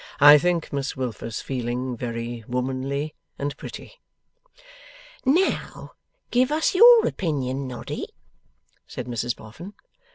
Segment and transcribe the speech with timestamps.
[0.19, 3.99] 'I think Miss Wilfer's feeling very womanly and pretty.'
[5.25, 5.91] 'Now,
[6.31, 8.09] give us your opinion, Noddy,'
[8.87, 9.75] said Mrs Boffin.